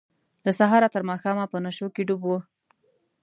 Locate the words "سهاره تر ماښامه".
0.59-1.45